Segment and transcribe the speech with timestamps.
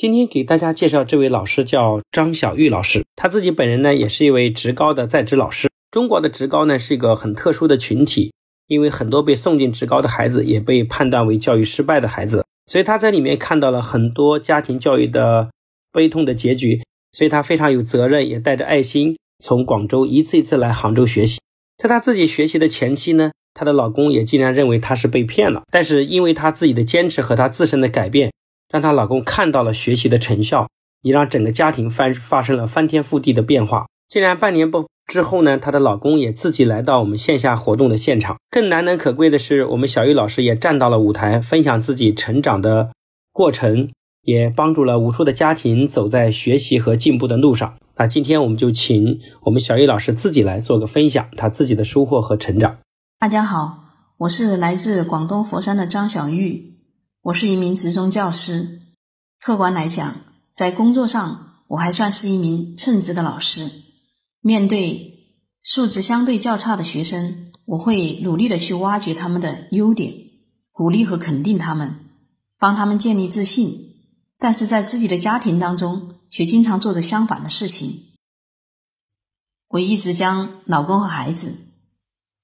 [0.00, 5.68] 今天给大家介绍这位老师叫张小玉老师，他自己本人呢也是一位职高的在职老师。
[5.90, 8.32] 中国的职高呢是一个很特殊的群体，
[8.66, 15.50] 因为很多被送进职高的孩子也被判断为教育失败的孩子，所以他在里面看到了很多家庭教育的
[15.92, 16.82] 悲痛的结局，
[17.12, 19.14] 所以他非常有责任，也带着爱心
[19.44, 21.38] 从广州一次一次来杭州学习。
[21.76, 28.30] 在他自己学习的前期呢，她的老公也竟然认为她是被骗了，但是因为她自己的坚持和她自身的改变。
[28.70, 30.68] 让她老公看到了学习的成效，
[31.02, 33.86] 也让整个家庭翻发生了翻天覆地的变化。
[34.08, 38.36] 竟然半年不之后呢，她的老公也自己来到我们线下活动的现场。
[38.50, 42.90] 更难能可贵的是，我们小玉老师也站到了舞台，分享自己成长的
[43.32, 43.90] 过程，
[44.22, 47.76] 也帮助了无数的家庭走在学习和进步的路上。
[47.96, 52.78] 那今天我们就请我们小玉老师自己来做个分享，她自己的收获和成长。
[53.18, 53.84] 大家好，
[54.18, 56.79] 我是来自广东佛山的张小玉。
[57.22, 58.80] 我是一名职中教师，
[59.40, 60.16] 客观来讲，
[60.54, 63.70] 在工作上我还算是一名称职的老师。
[64.40, 70.14] 面对素质相对较差的学生，我会努力的去挖掘他们的优点，
[70.72, 71.94] 鼓励和肯定他们，
[72.58, 73.88] 帮他们建立自信。
[74.38, 78.04] 但是在自己的家庭当中，却经常做着相反的事情。
[79.68, 81.58] 我一直将老公和孩子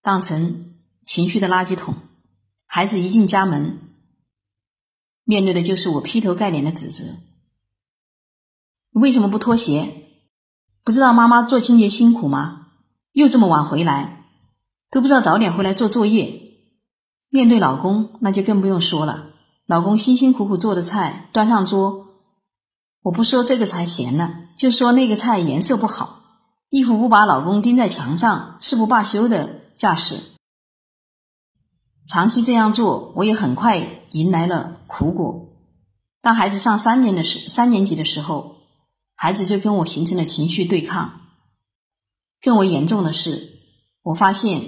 [0.00, 0.64] 当成
[1.04, 1.94] 情绪的垃圾桶，
[2.64, 3.78] 孩子一进家门。
[5.24, 7.04] 面对的就是我劈头盖脸的指责。
[8.92, 9.92] 为什么不脱鞋？
[10.84, 12.66] 不知道妈妈做清洁辛苦吗？
[13.12, 14.24] 又这么晚回来，
[14.90, 16.40] 都不知道早点回来做作业。
[17.28, 19.30] 面对老公，那就更不用说了。
[19.66, 22.06] 老公辛辛苦苦做的菜端上桌，
[23.02, 26.20] 我不说这个菜咸了，就说那个菜颜色不好。
[26.68, 30.31] 一副不把老公钉在墙上誓不罢休的架势。
[32.06, 34.00] 长期这样做，我也很快。
[34.12, 35.48] 迎来了苦果。
[36.20, 38.56] 当孩子上三年的时三年级的时候，
[39.14, 41.20] 孩子就跟我形成了情绪对抗。
[42.42, 43.48] 更为严重的是，
[44.02, 44.62] 我发现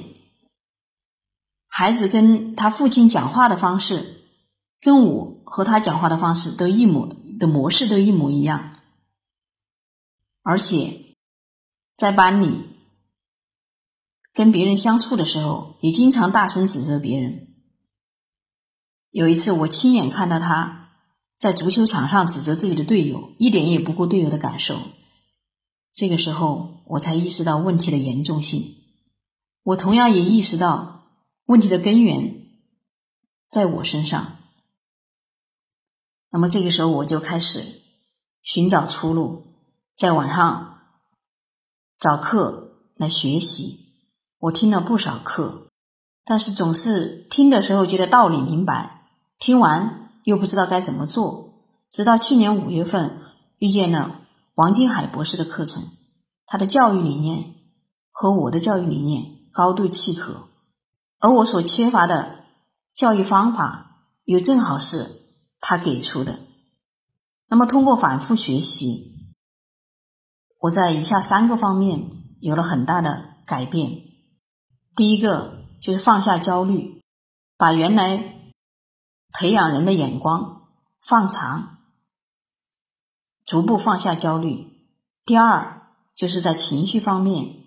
[1.66, 4.22] 孩子跟他父亲讲话的方式，
[4.80, 7.06] 跟我和他讲话的方式都一模
[7.38, 8.76] 的模式都一模一样，
[10.42, 11.00] 而且
[11.96, 12.73] 在班里
[14.34, 17.54] 跟别人相处的时候，也经常大声指责别人。
[19.10, 20.90] 有一次，我亲眼看到他
[21.38, 24.76] 在足球场上指责自己的队友，一点也不顾队友的感受。
[25.92, 28.74] 这个时候，我才意识到问题的严重性。
[29.62, 31.06] 我同样也意识到
[31.46, 32.34] 问题的根源
[33.48, 34.38] 在我身上。
[36.30, 37.82] 那么，这个时候我就开始
[38.42, 39.44] 寻找出路，
[39.94, 40.80] 在网上
[42.00, 43.83] 找课来学习。
[44.44, 45.68] 我听了不少课，
[46.22, 49.08] 但是总是听的时候觉得道理明白。
[49.38, 51.54] 听完又不知道该怎么做，
[51.90, 53.22] 直到去年五月份
[53.58, 54.20] 遇见了
[54.54, 55.84] 王金海博士的课程，
[56.44, 57.54] 他的教育理念
[58.10, 60.48] 和我的教育理念高度契合，
[61.18, 62.44] 而我所缺乏的
[62.94, 65.22] 教育方法又正好是
[65.58, 66.40] 他给出的。
[67.48, 69.34] 那么通过反复学习，
[70.60, 72.10] 我在以下三个方面
[72.40, 74.12] 有了很大的改变。
[74.96, 77.02] 第一个就是放下焦虑，
[77.56, 78.32] 把原来。
[79.36, 80.68] 培养人的眼光，
[81.00, 81.78] 放长，
[83.44, 84.86] 逐步放下焦虑。
[85.24, 87.64] 第二，就是在情绪方面，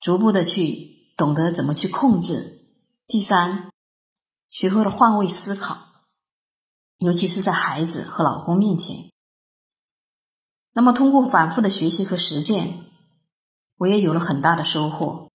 [0.00, 2.58] 逐步的去懂得怎么去控制。
[3.06, 3.70] 第三，
[4.50, 5.78] 学会了换位思考，
[6.98, 9.08] 尤其是在孩子和老公面前。
[10.72, 12.80] 那么，通过反复的学习和实践，
[13.76, 15.30] 我也有了很大的收获。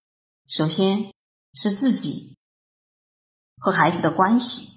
[0.46, 1.10] 首先
[1.52, 2.36] 是自己
[3.56, 4.68] 和孩子的关系。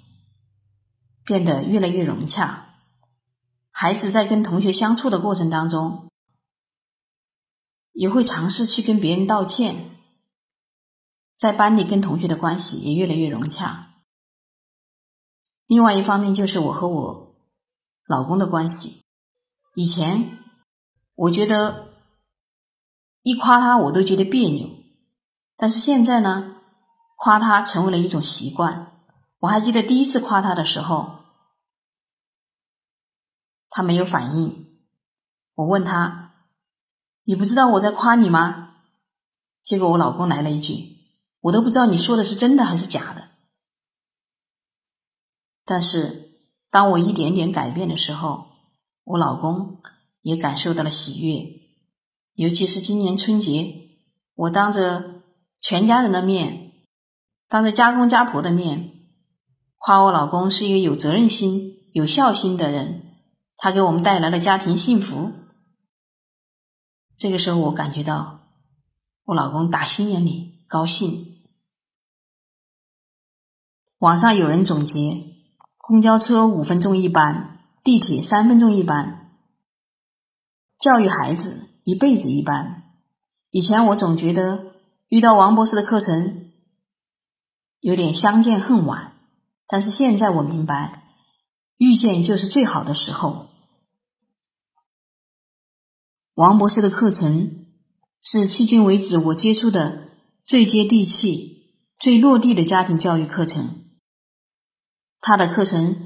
[1.26, 2.66] 变得越来越融洽。
[3.72, 6.12] 孩子在跟同学相处的过程当中，
[7.94, 9.90] 也会尝试去跟别人道歉。
[11.38, 13.94] 在班里跟同学的关系也越来越融洽。
[15.66, 17.36] 另外一方面就是我和我
[18.06, 19.02] 老公的关系。
[19.76, 20.40] 以前
[21.16, 21.94] 我觉得
[23.22, 24.70] 一夸他我都觉得别扭，
[25.56, 26.58] 但是现在呢，
[27.24, 29.00] 夸他成为了一种习惯。
[29.40, 31.20] 我还记得第一次夸他的时候，
[33.70, 34.82] 他没有反应。
[35.54, 36.34] 我问他
[37.24, 38.80] ：“你不知道我在夸你吗？”
[39.64, 40.98] 结果我老公来了一句
[41.40, 43.30] ：“我都不知道你说的是真的还是假的。”
[45.64, 46.30] 但是
[46.70, 48.48] 当我一点点改变的时候，
[49.06, 49.82] 我老公
[50.24, 51.62] 也感受到了喜悦。
[52.34, 53.74] 尤其是今年春节，
[54.34, 55.22] 我当着
[55.62, 56.73] 全家人的面，
[57.54, 58.94] 当着家公家婆的面。
[59.78, 63.04] 夸我老公是一个有责任心、有孝心的人，
[63.58, 65.32] 他给我们带来了家庭幸福。
[67.16, 68.40] 这个时候，我感觉到
[69.26, 71.28] 我老公打心眼里高兴。
[74.00, 75.22] 网上有人总结：
[75.78, 79.30] 公交车五分钟一班，地铁三分钟一班。
[80.80, 82.82] 教育孩子一辈子一班。
[83.52, 84.74] 以前我总觉得
[85.10, 86.50] 遇到王博士的课程
[87.84, 89.12] 有点相见恨晚，
[89.68, 91.04] 但是现在我明白，
[91.76, 93.50] 遇见就是最好的时候。
[96.34, 97.66] 王博士的课程
[98.22, 100.08] 是迄今为止我接触的
[100.46, 103.82] 最接地气、最落地的家庭教育课程。
[105.20, 105.98] 他的课程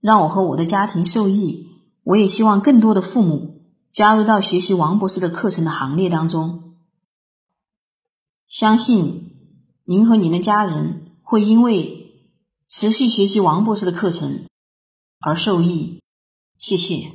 [0.00, 1.66] 让我和我的家庭受益，
[2.04, 3.72] 我也希望更多的父母。
[3.92, 6.76] 加入到学习王博士的课程的行列当中，
[8.46, 9.32] 相信
[9.84, 11.03] 您和您的家人
[11.34, 12.12] 会因为
[12.68, 14.44] 持续学习王博士的课程
[15.18, 15.98] 而受益。
[16.56, 17.10] 谢谢。